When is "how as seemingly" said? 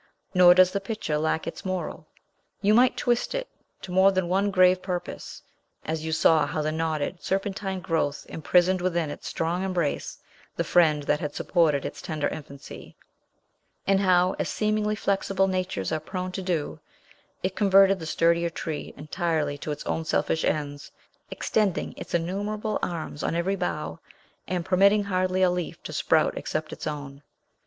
13.99-14.95